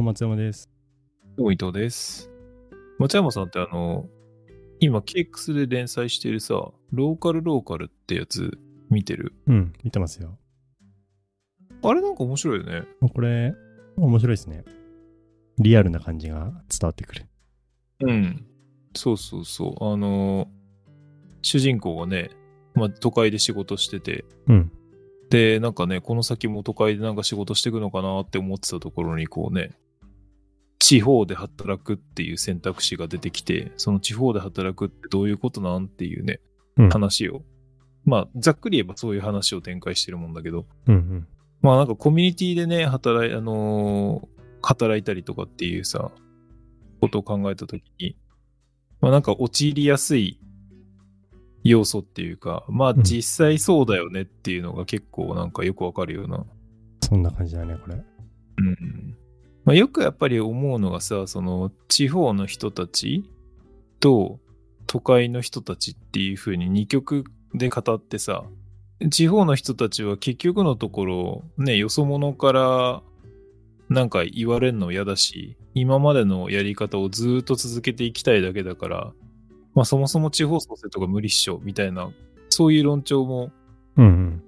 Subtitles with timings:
[0.00, 0.70] も松山です。
[1.36, 2.30] どうも伊藤です。
[2.98, 4.06] 松山さんってあの、
[4.78, 6.54] 今、ケークスで連載しているさ、
[6.90, 9.34] ローカルローカルってやつ見てる？
[9.46, 10.38] うん、見てますよ。
[11.82, 12.84] あれなんか面白いよね。
[13.12, 13.54] これ、
[13.96, 14.64] 面白いですね。
[15.58, 17.26] リアルな感じが伝わってくる。
[18.00, 18.46] うん。
[18.96, 19.84] そうそうそう。
[19.92, 20.48] あの、
[21.42, 22.30] 主人公がね、
[22.74, 24.72] まあ、都会で仕事してて、うん。
[25.28, 29.72] で、なんかね、この先も都会でなんか仕事していくのかなって思ってたところに、こうね、
[30.80, 36.40] 地方で働くっていう選択肢が出てきて、その地方で働くってどういうことなんっていうね、
[36.76, 37.42] うん話を。
[38.04, 41.28] まあ、ざっくり言えばそういう話を展開してるもんだけど、うんうん。
[41.60, 46.10] まあなんかコミュニティでね、働い、あのー働いたりとかっていうさ、
[47.00, 48.16] ことを考えたときに、
[49.00, 50.38] まあなんか陥りやすい
[51.64, 56.44] 要素っていうか、まあうん実際そうだよねっていうのが結構なんかよくわかるような。
[57.02, 57.96] そんな感じだね、これ。
[57.96, 59.16] うん。
[59.64, 63.24] まあよくやっぱり思うのがさ、その地方の人たち
[64.00, 64.38] と
[64.86, 68.44] 都会の人たちっていう風に二極で語ってさ、
[69.10, 73.02] 地方の人たちは結局のところ、ね、よそ者から
[73.88, 79.12] なんか言われるの嫌だし、今までのやり方をずーっと続けていきたいだけだから、
[79.74, 82.10] まあそもそも地方創生とか無理っしょ、みたいな、
[82.48, 83.50] そういう論調も
[83.96, 84.42] うんうん。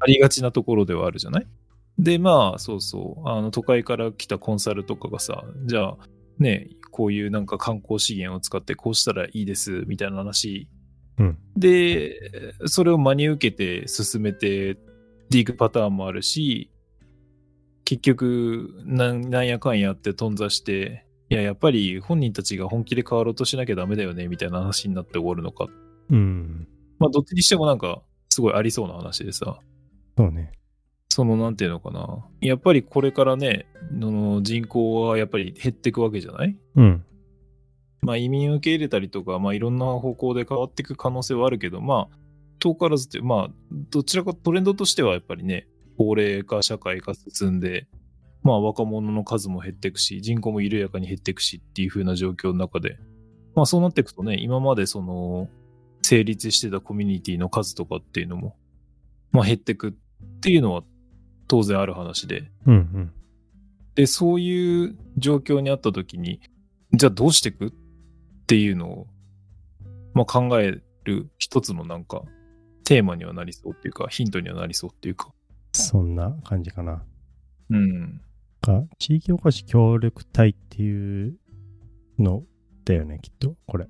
[0.00, 1.46] ありがちなところではあるじゃない？
[2.02, 5.98] で、まあ、そうそう、あの、都会から来たコンサルとかがさ、じゃあ、
[6.38, 10.68] ね、こういうなんか観光資源を使ってこうしたらいいです、みたいな話。
[11.18, 14.78] うんで、それを真に受けて進めて
[15.30, 16.70] いくパターンもあるし、
[17.84, 25.66] 結局、なんなんやかんやって頓挫して、いや、やっぱり本人たちが本気で変わろうとしなきゃダメだよね、みたいな話になって終わるのか。
[26.08, 26.66] うん。
[26.98, 29.58] まあ、どっちにしてもなんか、すごいありそうな話でさ。
[30.16, 30.52] そうね。
[31.12, 32.24] その、なんていうのかな。
[32.40, 36.56] やっぱりこれからね、あの人口はやっぱり減っていくわけじゃない？
[36.76, 37.04] うん。
[38.00, 42.16] まあ移民を受け入れたりとか、まあいろんな方向で変わっていく可能性はあるけど、まあ、
[42.60, 43.50] 遠からずって、まあ、
[43.90, 45.66] どちらかトレンドとしてはやっぱりね、
[45.98, 47.88] 高齢化社会が進んで、
[48.42, 52.98] まあ若者の数も減っていくし、人口も緩やかに減っていくしっていう風な状況の中で、
[53.54, 55.48] まあそうなっていくとね、今までその、
[56.02, 58.56] 成立してたコミュニティの数とかっていうのも、
[59.32, 59.92] まあ減っていくっ
[60.40, 60.82] ていうのは
[61.50, 63.12] 当然ある話で、うんうん。
[63.96, 66.40] で、そういう状況にあった時に、
[66.92, 67.70] じゃあどうしていくっ
[68.46, 69.06] ていうのを、
[70.14, 72.22] まあ、考える一つのなんか、
[72.84, 75.32] テーマにはなりそうっていうか、ヒントにはなりそうっていうか。
[75.72, 77.02] そんな感じかな。
[77.70, 78.20] うん。
[78.60, 81.36] か、地域おこし協力隊っていう
[82.16, 82.44] の
[82.84, 83.88] だよね、きっと、これ。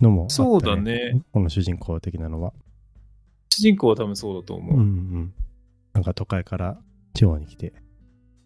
[0.00, 1.22] のもあった、そうだね。
[1.30, 2.52] この主人公的なのは。
[3.50, 4.76] 主人公は多分そうだと思う。
[4.76, 4.84] うんう
[5.18, 5.34] ん。
[5.96, 6.78] なんか都会から
[7.14, 7.72] 地方に来て、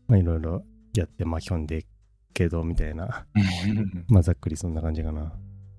[0.06, 0.62] まあいろいろ
[0.94, 1.84] やって巻き込んで
[2.32, 3.26] けど、みたいな。
[4.06, 5.32] まあざっくりそんな感じかな。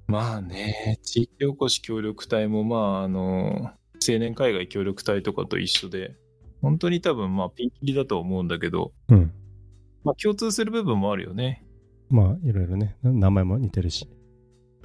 [0.07, 3.71] まあね、地域おこし協力隊も、まあ、あの、
[4.05, 6.17] 青年海外協力隊とかと一緒で、
[6.61, 9.31] 本当に多分、まあ、ピンキリだと思うんだけど、うん。
[10.03, 11.63] まあ、共通する部分もあるよね。
[12.09, 14.09] まあいろいろね、な名前も似てるし。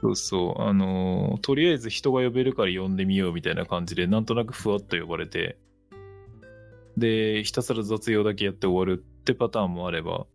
[0.00, 5.58] そうそう、あのーとりあえず人が呼べるから呼んでみようみたいな感じで、なんとなくふわっと呼ばれて、
[6.96, 10.26] で、ひたすら雑用だけやって終わるってパターンもあれば、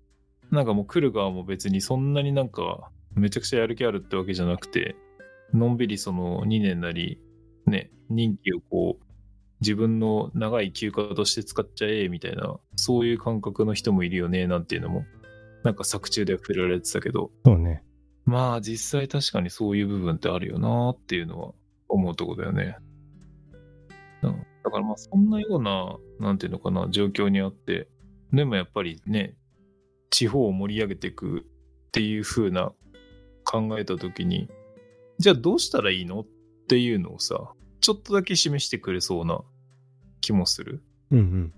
[0.52, 4.96] なんかもう来る側も別にそんなになんか、めちゃくちゃやる気あるってわけじゃなくて、
[5.54, 7.20] のんびりその2年なり、
[7.66, 9.04] ね、任期をこう、
[9.62, 15.06] 自分の長い休暇として使っちゃえ、みたいな、そういう感覚の人もいるよね、なんていうのも、
[15.64, 17.84] なんか作中では触れられてたけど、そうね。
[18.26, 21.54] まあ実際確かにそういう部分ってあるよなっていうのは
[21.90, 22.78] 思うとこだよね。
[24.24, 27.88] うんだからまあそんなような、なんていうのかな、状況にあって、
[28.32, 29.36] でもやっぱりね、
[30.12, 31.44] 地方を盛り上げていくっ
[31.92, 32.72] ていう風な
[33.44, 34.50] 考えたときに、
[35.18, 36.26] じゃあどうしたらいいのっ
[36.68, 39.42] ていうのをさ、ちょっとだけ示してくれそうな
[40.22, 40.84] 気もする？
[41.10, 41.54] うんうん。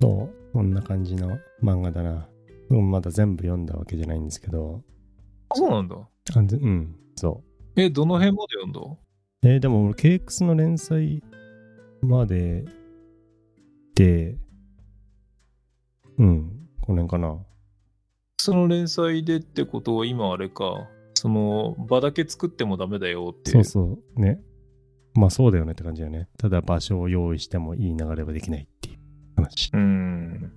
[0.00, 2.28] そう、こんな感じの漫画だな。
[2.68, 4.84] うん、まだ全部読んだわけじゃないんですけど。
[5.48, 5.96] あそうなんだ。
[6.36, 7.42] あぜうん、そ
[7.74, 8.80] え、どの辺まで読んだ？
[8.80, 8.96] う。
[9.42, 11.24] えーでも俺、ケークスの連載
[12.02, 12.64] まで
[13.94, 14.38] で、
[16.18, 17.38] うん、この辺かな。
[18.38, 23.50] その連載でってことは今あれか、その場だけ作ってもダメだよって。
[23.50, 24.40] そうそう、ね。
[25.14, 26.28] まあそうだよねって感じだよね。
[26.38, 28.98] ただ場所を用意してもいい流れはできないっていう
[29.36, 29.70] 話。
[29.74, 30.52] うん。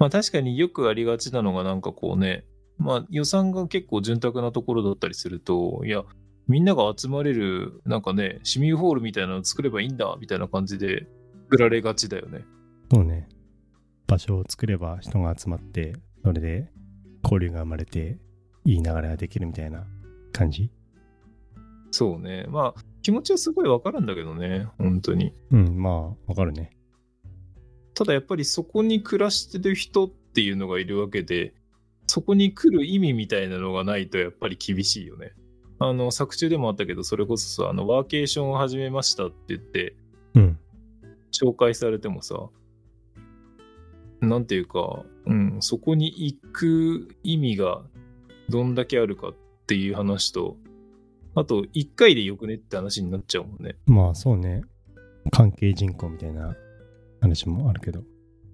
[0.00, 2.44] まあ確かによくありがちなのがなんかこうね、
[2.78, 6.02] まあ予算が結構潤沢なところだったりすると、いや、
[6.46, 11.06] みんなが集まれる、なんかね、市民ホールみたいなのを作ればいいんだ、みたいな感じで
[11.50, 12.44] 作られがちだよね。
[12.92, 13.28] そうね。
[14.06, 16.70] 場所を作れば人が集まってそれで
[17.22, 18.18] 交流が生まれて、
[18.66, 19.86] いい流れができるみたいな
[20.32, 20.70] 感じ？
[21.90, 22.46] そうね。
[22.48, 25.32] まあ、気持ちはすごいわかるんだけどね、本当に。
[25.50, 26.76] うん、まあ、わかるね。
[27.94, 31.54] ただやっぱりそこに暮らしてる人っていうのがいるわけで、
[32.06, 35.32] そこに来る意味みたいなのがないとやっぱり厳しいよね。
[35.88, 39.96] あの、作中でもあったけど、それこそさ、あの、ワーケーションを始めましたって言って、
[40.34, 40.58] うん。
[41.32, 42.48] 紹介されてもさ、
[44.20, 47.82] なんていうか、うん、そこに行く意味が
[48.48, 49.34] どんだけあるかっ
[49.66, 50.56] ていう話と、
[51.34, 53.70] あと、一回でよくねって話になっちゃうもんね。
[53.70, 54.62] やっまあ、そうね。
[55.30, 56.56] 関係人口みたいな
[57.20, 58.04] 話もあるけど。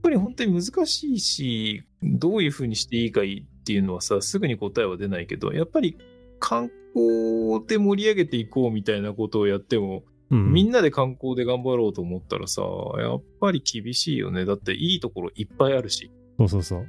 [0.01, 3.25] ぱり本当に難しいし、どういうふうにしていいかっ
[3.65, 5.97] ていうのはさ、すぐに答えは出ないけど、やっぱり
[6.41, 10.53] 観光で盛り上げていこうみたいなことをやっても、うん。
[10.53, 12.63] みんなで観光で頑張ろうと思ったらさ、
[12.99, 14.45] やっぱり厳しいよね。
[14.45, 16.11] だっていいところいっぱいあるし。
[16.39, 16.87] そうそうそう。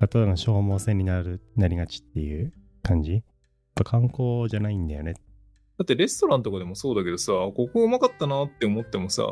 [0.00, 2.52] ただの消耗戦になる、なりがちっていう
[2.82, 3.12] 感じ？
[3.12, 3.22] やっ
[3.74, 5.14] ぱ観光じゃないんだよね。
[5.76, 9.26] だってレストランとかでもそうだけどさ、ここうまかったなって思ってもさ、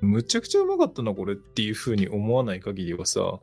[0.00, 3.38] むちゃくちゃうまかったなこれっていう風に思わない限りはさ、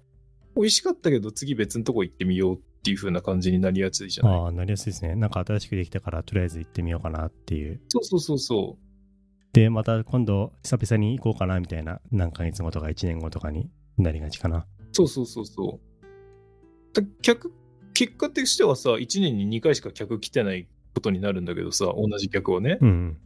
[0.56, 4.34] 美味しかったけど次別のとこ行ってみようっていう風な感じになりやすいじゃない？
[4.34, 5.16] ああ、なりやすいですね。
[5.16, 7.82] なんか新しくできたから、とりあえず行ってみようかなっていう。
[7.90, 9.54] そうそうそうそう。
[9.54, 14.66] で、また今度、久々に行こうかなみたいな、何ヶ月後とか1年後とかになりがちかな。
[14.94, 16.96] そうそうそうそう。
[16.96, 17.54] だ客、
[17.94, 22.78] 結果としてはさ、1年に2回しか客来てないことになるんだけどさ、同じ客はね。
[22.82, 23.18] うんうん。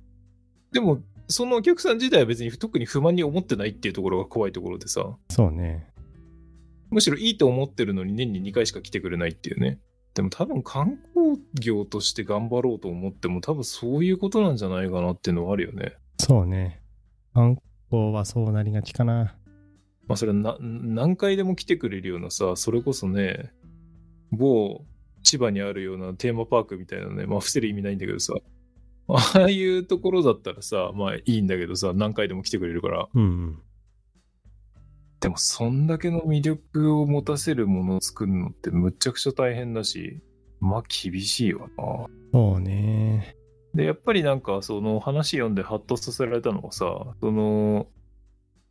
[0.71, 5.87] でも、そのお客さん自体は別に特に不満に思ってないっていうところが怖いところでさ、そうね。
[6.95, 9.81] むしろいいと思ってるのに年に2回しか来てくれないっていうね。
[10.13, 15.97] でも多分観光業として頑張ろうと思っても多分そういうことなんじゃないかなっていうのはあるよね。
[16.17, 16.81] そうね。
[17.33, 17.57] 観
[17.89, 19.35] 光はそうなりがちかな。
[20.07, 23.51] まあそれはな何回でも来てくれるようなさ、それこそね、
[24.31, 24.85] 某
[25.21, 28.35] 千葉にあるようなテーマパークみたいなね、まあ伏せる意味ないんだけどさ、
[29.09, 33.09] ああいうところだったらさ、まあいいんだけどさ、何回でも来てくれるから。
[33.13, 33.61] うんうん。
[35.19, 40.21] でもそんだけの魅力を持たせるものを作るのってむっちゃくちゃ大変だし、
[40.59, 42.07] まあ厳しいわな。
[42.31, 43.35] そうね。
[43.73, 46.85] で、やっぱりなんかその話読んでハッとさせられたのはさ、
[47.21, 47.87] その、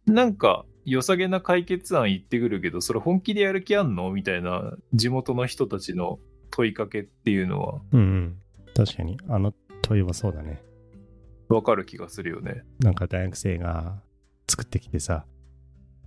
[0.07, 6.19] なんか良さげな解決案言ってくるけど、それ本気でやる気あんのみたいな地元の人たちの
[6.51, 8.39] 問いかけっていうのはうんうん。
[8.75, 10.63] 確かに、あの問いはそうだね。
[11.49, 12.65] わかる気がするよね。
[12.81, 14.01] なんか大学生が
[14.49, 15.27] 作ってきてさ、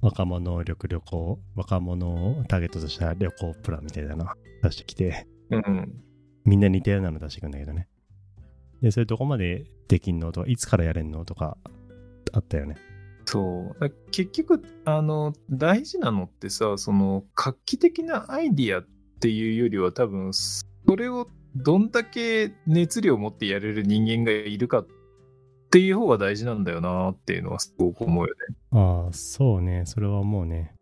[0.01, 4.25] 若者力旅行、若者をターゲットとした旅行プランみたいなの
[4.63, 5.93] 出してきて、うん。
[6.45, 7.87] みんな似たようなの出してくんだけどね。
[8.81, 11.57] で、それどこまでできんのとか、いつからやれんのとか、
[12.33, 12.77] あったよね。
[13.25, 13.79] そう。
[13.79, 18.87] だ結局、あの、大事なのってさ、その、画期的なアイディアっ
[19.19, 20.63] ていうよりは多分、そ
[20.95, 24.87] れをどんだけ熱量を持ってやれる人間がいるかっ
[25.69, 28.55] ていう方が大事なんだよなっていうのはすごく思うよね。
[28.71, 29.83] ああ、そうね。
[29.85, 30.73] それはもうね。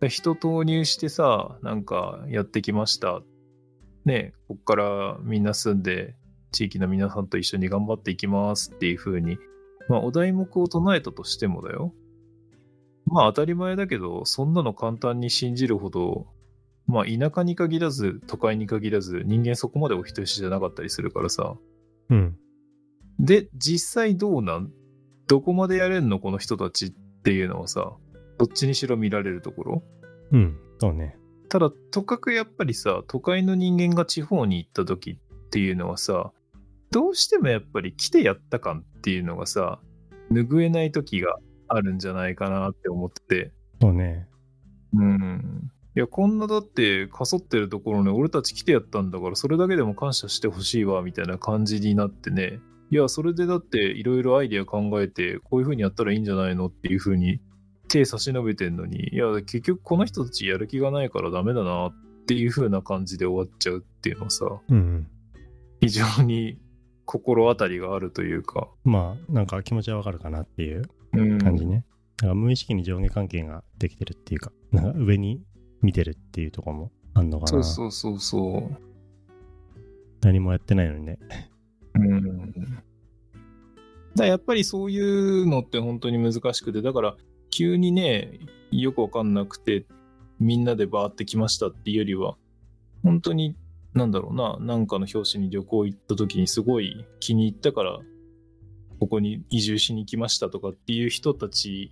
[0.00, 3.22] だ人投入してさ、なんかやってきました。
[4.04, 6.16] ね、こっからみんな住んで、
[6.50, 9.38] 地域の皆さんと一緒に頑張っていきますっていう風に、
[9.88, 11.94] まあお題目を唱えたとしてもだよ。
[13.06, 16.26] まあ当たり前だけど、そんなの簡単に信じるほど、
[16.86, 21.56] まあ田舎に限らず、都会に限らず、人間そこまでお人よしじゃなかったりするからさ。
[22.10, 22.36] うん。
[23.22, 24.70] で、実際どうなん？
[25.28, 26.18] どこまでやれんの？
[26.18, 26.90] この人たちっ
[27.22, 27.92] ていうのはさ、
[28.36, 29.82] どっちにしろ見られるところ？
[30.32, 30.58] うん。
[30.80, 31.16] そうね。
[31.48, 36.32] ただ、とかくやっぱりさ、都会の人間が地方に行った時っていうのはさ、
[36.90, 39.80] どうしてもやっぱり来てやった感っていうのがさ、
[40.32, 41.36] 拭えない時が
[41.68, 43.52] あるんじゃないかなって思ってて。
[43.80, 44.26] そうね。
[44.94, 45.70] うん。
[45.94, 52.60] いや、こんなだって、かそってるところに俺たち来てやったんだから、それだけでも感謝してほしいわ、みたいな感じになってね。
[52.92, 57.40] いや、それでだって、いろいろアイデア考えて、こういう風にやったらいいんじゃないのっていう風に
[57.88, 61.92] 手差し伸べてんのに、いや、結局この人たちやる気がないからダメだなっ
[62.26, 65.08] ていう風な感じで終わっちゃうっていうのはさ、うんうん。
[65.80, 66.58] 非常に
[67.06, 68.68] 心当たりがあるというか。
[68.84, 70.82] まあ、なんか気持ちはわかるかなっていう
[71.14, 71.38] うん。
[71.38, 71.86] 感じね。
[72.20, 75.40] なんか無意識に上下関係ができてるっていうか、なんか上に
[75.80, 77.48] 見てるっていうところもあんのかな。
[77.48, 78.76] そうそうそうそう。
[80.20, 81.18] 何もやってないのにね。
[84.14, 84.18] うん。
[84.18, 87.16] だやっぱりそういうのって本当に難しくて、だから
[87.50, 88.40] 急にね、
[88.70, 89.86] よくわかんなくて、
[90.40, 92.36] みんなでバーって来ましたっていうよりは、
[93.02, 93.56] 本当に、
[93.94, 98.00] なんだろうな、なんかの表紙に旅行行った時にすごい気に入ったから、
[98.98, 101.90] ここに移住しに来ましたとかっていう人たち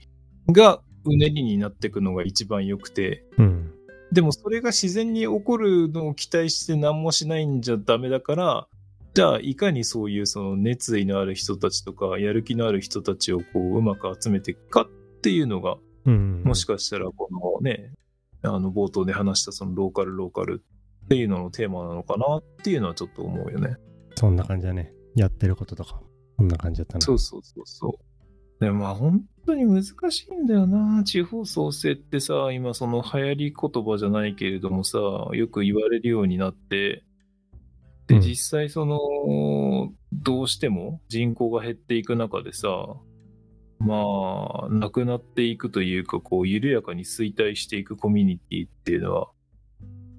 [0.50, 3.72] がうねりになっていくのが一番良くて、うん。
[4.12, 8.68] でもそれが自然に起こるのを期待して何もしないんじゃダメだから、
[9.12, 15.76] じゃあいかにそういうその熱意のある人たちとか、やる気のある人たちをこううまく集めていくかっていうのが、
[16.06, 16.42] うん。
[16.44, 17.92] もしかしたらこのね、
[18.42, 20.62] あの冒頭で話したそのローカルローカル
[21.04, 23.76] っていうののテーマなのかなっていうのはちょっと思うよね。
[24.14, 24.92] そんな感じだね。
[25.16, 26.00] やってることとか。
[26.36, 27.00] こんな感じだったな。
[27.00, 28.64] そうそうそうそう。
[28.64, 31.02] でもまあ本当に難しいんだよな。
[31.02, 34.98] 地方創生ってさ、今その流行り言葉じゃないけれどもさ、
[35.32, 37.02] よく言われるようになって、
[38.10, 42.68] で、うん実際その、どうしても人口が減っていく中でさ、
[43.78, 49.30] まあ、なくなっていくというか、こう、緩やかに衰退していくコミュニティっていうのは、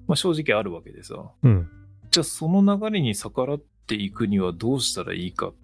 [0.08, 1.30] まあ正直あるわけでさ。
[1.42, 1.68] うん。
[2.10, 5.54] じゃあその流れに逆らっていくにはどうしたらいいかっ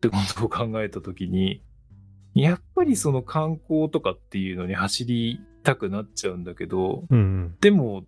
[0.00, 1.62] てことを考えたときに、
[2.34, 7.56] やっぱりその観光とかっていうのに走りたくなっちゃうんだけど、うんうん。
[7.60, 8.04] でも、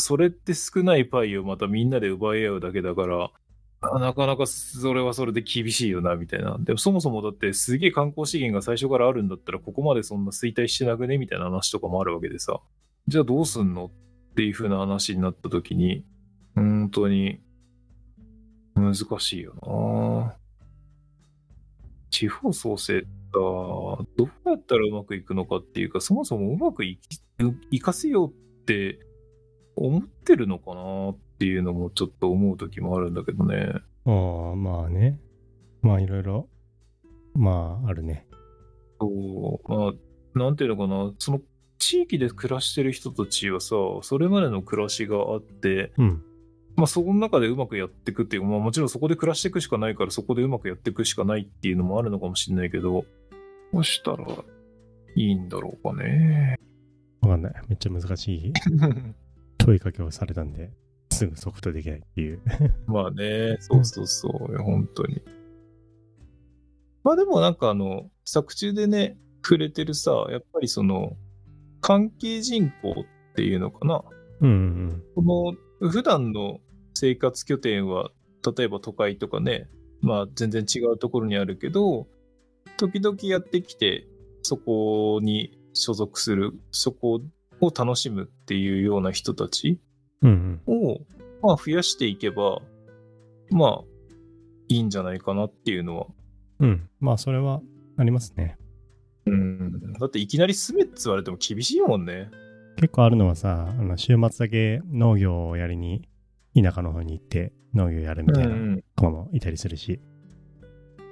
[0.00, 3.30] それって少ないパイをまたみんなで奪い合うだけだから、
[3.82, 6.56] なかなかそれはそれで厳しいよな、みたいな。
[6.60, 12.60] でもそもそもだってすげえ観光資源が最初からあるんだったら、ここまでそんな衰退してなくねみたいな話とかもあるわけでさ。
[13.08, 16.04] じゃあどうすんのっていう風な話になった時に、
[16.54, 17.40] 本当に
[18.74, 20.36] 難しいよな
[22.10, 27.00] 地方創生がどうやったらうまくいくのかっていうか、そもそもうまくい
[27.70, 28.32] いかせようっ
[28.64, 28.98] て
[29.86, 33.72] 思ってるのかなっていうのもちょっと思う時もあるんだけどね。
[34.04, 35.18] ああ、まあね。
[35.82, 36.48] まあいろいろ。
[37.34, 38.26] まあ、あるね。
[39.00, 41.40] そう、まあ、なんていうのかな、その
[41.78, 46.22] 地域で暮らしてる人たちはさ、それまでの暮らしがあって、うん。
[46.76, 53.04] まあそこの中でうまくやっていくっていう、まあもちろんそこで暮らしていくしかないから、そこでうまくやっていくしかないっていうのもあるのかもしれないけど、
[53.72, 54.26] どうしたら
[55.16, 56.58] いいんだろうかね。
[57.22, 57.54] わかんない。
[57.68, 58.52] めっちゃ難しい
[59.64, 60.70] 問いかけをされたんで、
[61.10, 62.40] すぐ即答できないっていう。
[62.86, 65.22] まあね、そうそうそう、本当に。
[67.04, 71.16] まあでもなんかあの、作中でね、触れてるさ、やっぱりその、
[71.80, 74.02] 関係人口っていうのかな？
[74.40, 76.60] うんうんこの、普段の
[76.94, 78.10] 生活拠点は、
[78.56, 79.68] 例えば都会とかね、
[80.00, 82.06] まあ全然違うところにあるけど、
[82.76, 84.06] 時々やってきて、
[84.42, 87.20] そこに所属する、そこ
[87.60, 89.80] を楽しむっていうような人たち
[90.22, 90.60] うん。
[90.66, 91.00] うんを、
[91.42, 92.60] まあ、増やしていけば、
[93.50, 93.84] まあ、
[94.68, 96.06] いいんじゃないかなっていうのは。
[96.60, 96.68] うん。
[96.68, 96.88] うん。
[97.00, 97.62] まあそれは
[97.96, 98.56] ありますね。
[99.26, 99.92] うん。
[99.98, 102.30] だっていきなり住めって言われても厳しいもんね。
[102.76, 106.08] 結構あるのはさ、あの週末だけ農業をやりに
[106.54, 110.00] 田舎の方に行って農業やるみたいなうん子もいたりするし、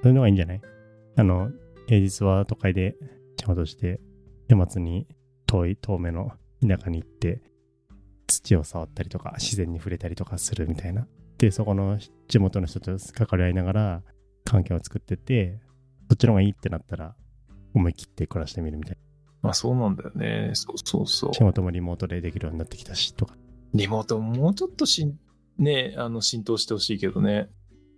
[0.02, 0.60] そういうのがいいんじゃない？
[1.16, 1.50] あの、
[1.88, 2.96] 平日は都会で
[3.38, 4.00] 仕事して、
[4.50, 5.06] 週末に
[5.48, 7.42] 遠い、遠めの田舎に行って、
[8.28, 11.08] 土を触ったりとか、自然に触れたりとかするみたいな。
[11.38, 14.02] で、そこの地元の人と関わり合いながら
[14.44, 15.58] 環境を作ってって、
[16.08, 17.16] そっちの方がいいってなったら、
[17.74, 18.98] 思い切って暮らしてみるみたい
[19.42, 20.50] まあそうなんだよね。
[20.54, 21.34] そうそうそうな。。
[21.34, 23.36] 仕事もリモートでできるようになってきたし、とか。
[23.74, 25.18] リモートももうちょっとしん、
[25.58, 27.48] ね、あの浸透してほしいけどね。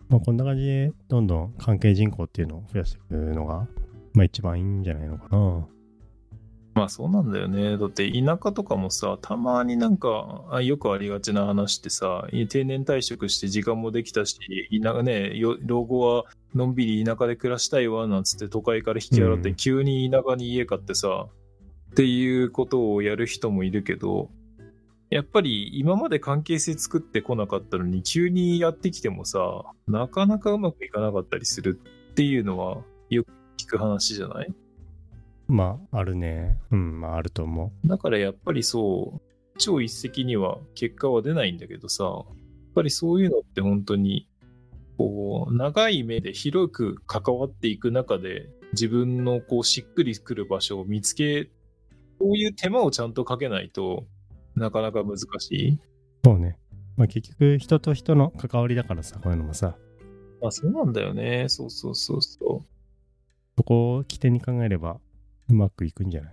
[0.08, 3.66] まあ、こんな感じで、どんどん関係人口っていうのを増やしていくのが、
[4.12, 5.66] まあ一番いいんじゃないのかな。
[6.72, 7.76] まあそうなんだよね。
[7.76, 14.38] だって田舎とかもさ、たまになんか、あよくありがちな話ってさ、い定年退職して時間もできたし、
[14.82, 21.26] 田舎ね、よ老後はのんびり田舎で暮らしたいわ、なんつって都会から引き払って、うん急に田舎に家買ってさ、
[21.90, 24.30] っていうことをやる人もいるけど、
[25.10, 34.54] やっぱり今まで関係性作ってこなかったのに、急にやってきてもさ、なかなかうまくいかなかったりするっていうのは、よく聞く話じゃない？
[35.50, 36.58] まあ、あるね。
[36.70, 39.20] うん、まあ、あると思だからやっぱりそう、
[39.58, 42.24] 超一石には結果は出ないんだけどさ、やっ
[42.74, 44.28] ぱりそういうのって本当に、
[44.96, 51.50] こう、長い目で広く関わっていく中で、自分のこう、しっくりくる場所を見つけ、
[52.18, 54.06] こういう手間をちゃんとかけないと
[54.54, 55.70] なかなか難しい。
[55.70, 55.80] う。
[56.24, 56.56] そうね。
[56.96, 59.76] まあ結局、人と人の関わりだからさ、こういうのもさ、
[60.40, 61.46] まあそうなんだよね。
[61.48, 62.66] そうそうそうそう。
[63.56, 65.00] そこを起点に考えれば、
[65.50, 66.32] うまくいくんじゃない？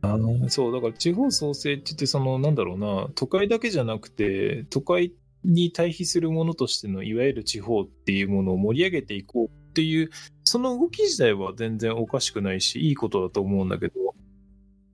[0.00, 5.12] あのそう、だから地方創生って言って、その、なんだろうな、都会だけじゃなくて、都会
[5.44, 10.10] に対比するものとしての、いわゆる地方っていうものを盛り上げていこうっていう、
[10.44, 13.94] その動き自体は全然おかしくないし、いいことだと思うんだけど、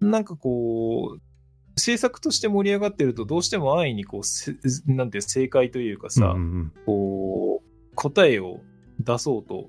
[0.00, 1.20] なんかこう、
[1.76, 4.56] 政策として盛り上がってると、どうしても安易にこう、せ
[4.86, 6.72] なんていう正解というかさ、うんうん。
[6.86, 8.60] こう、答えを
[9.00, 9.68] 出そうと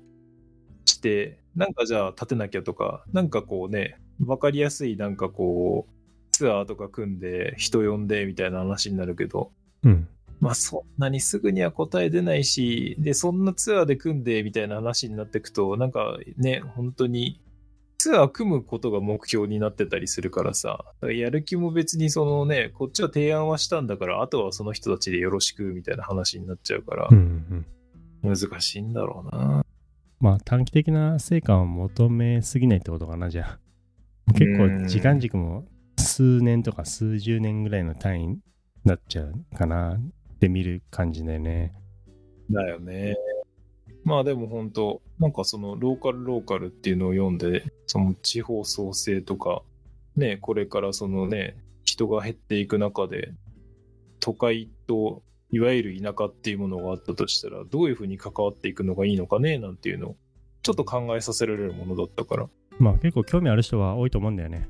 [0.86, 5.92] して、なんかじゃあ立てなきゃとか、なんかこうね、わかりやすいなんかこう、
[6.32, 9.52] ツアーとか組んで人呼んでみたいな話になるけど、
[9.82, 10.08] うん。
[10.40, 17.40] まあそんなにすぐには答え出ないし、で、そんなツアーで組んでみたいな話になっていくと、なんかね、本当に
[17.98, 27.66] ツアー組むことが目標になってたりするからさ、らやる気も別にそのね、こっちは提案はしたんだから、あとはその人たちでよろしくみたいな話になっちゃうからう、ん
[28.22, 28.36] うん。
[28.36, 29.65] 難しいんだろうな。
[30.20, 34.32] まあ短期的な成果を求めすぎないってことかな、じゃあ。
[34.32, 35.64] 結構時間軸も
[35.98, 38.38] 数年とか数十年ぐらいの単位に
[38.84, 41.74] なっちゃうかなって見る感じだよね。
[42.50, 43.16] だよね。
[44.04, 49.62] まあでも本当なんかそのローカルローカルっていうのを読んで、その地方創生とか、
[50.16, 53.32] ね、これからそのね、人が減っていく中で、
[54.20, 55.22] 都会と
[55.56, 60.16] いわゆる田舎っていうものがあったとしたら、どういうふうに関わっていくのがいいのかね、なんていうのを、
[60.62, 62.48] ちょっと考えさせられるものだったから。
[62.78, 64.68] まあ結構興味ある人は多いと思うんだよね。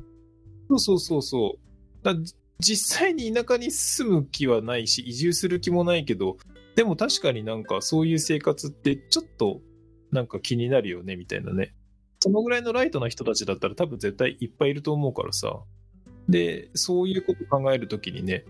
[0.68, 2.04] そうそうそうそう。
[2.04, 6.36] だじ実際に田舎に住む気はないし、移住する気もないけど、
[6.76, 9.60] でも確かになんかそういう生活ってちょっと
[10.12, 11.74] なんか気になるよねみたいなね。
[12.20, 15.60] そのぐらいのライトな人たちだったら多分絶対いっぱいいると思うからさ。
[16.28, 18.44] で、そういうこと考えるときにね、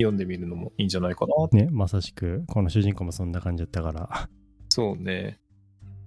[0.00, 1.58] 読んでみるのもいいんじゃないかな。
[1.58, 4.28] ね、まさしくこの主人公もそんな感じだったから。
[4.68, 5.38] そうね。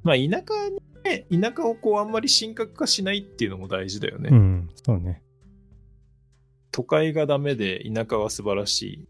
[0.04, 4.30] まあ田舎にね、田舎をこうあんまり深刻化しないっていうのも大事だよね。
[4.32, 5.22] うん、そうね。
[6.72, 9.08] 都会がダメで田舎は素晴らしい。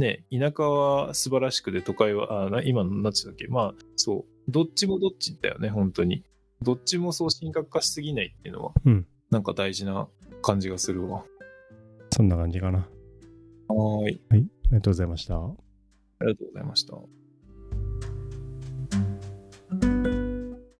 [0.00, 3.46] ね、田舎は素晴らしくて都会は、あな今の何つったっけ？
[3.48, 4.50] まあ、そう。
[4.50, 6.24] どっちもどっちだよね、本当に。
[6.62, 10.08] どっちもそう深刻化しすぎないっていうのは、うんなんか大事な
[10.42, 11.24] 感じがするわ。
[12.10, 12.88] そんな感じかな。
[13.74, 14.20] はーい。
[14.28, 15.36] はい、ありがとうございました。
[15.36, 17.21] ありがとうございました。